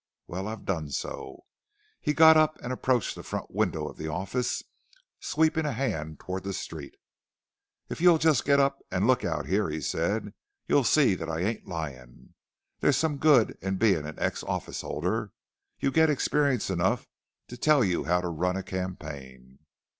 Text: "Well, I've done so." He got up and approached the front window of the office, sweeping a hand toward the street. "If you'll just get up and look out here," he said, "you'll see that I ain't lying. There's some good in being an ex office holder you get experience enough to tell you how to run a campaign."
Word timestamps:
"Well, 0.25 0.47
I've 0.47 0.65
done 0.65 0.89
so." 0.89 1.45
He 1.99 2.15
got 2.15 2.35
up 2.35 2.57
and 2.63 2.73
approached 2.73 3.13
the 3.13 3.21
front 3.21 3.51
window 3.51 3.87
of 3.87 3.97
the 3.97 4.07
office, 4.07 4.63
sweeping 5.19 5.67
a 5.67 5.73
hand 5.73 6.19
toward 6.19 6.43
the 6.43 6.53
street. 6.53 6.95
"If 7.87 8.01
you'll 8.01 8.17
just 8.17 8.43
get 8.43 8.59
up 8.59 8.81
and 8.89 9.05
look 9.05 9.23
out 9.23 9.45
here," 9.45 9.69
he 9.69 9.79
said, 9.79 10.33
"you'll 10.65 10.85
see 10.85 11.13
that 11.13 11.29
I 11.29 11.41
ain't 11.41 11.67
lying. 11.67 12.33
There's 12.79 12.97
some 12.97 13.17
good 13.17 13.59
in 13.61 13.77
being 13.77 14.07
an 14.07 14.17
ex 14.17 14.41
office 14.41 14.81
holder 14.81 15.33
you 15.79 15.91
get 15.91 16.09
experience 16.09 16.71
enough 16.71 17.07
to 17.49 17.55
tell 17.55 17.83
you 17.83 18.05
how 18.05 18.21
to 18.21 18.27
run 18.29 18.57
a 18.57 18.63
campaign." 18.63 19.59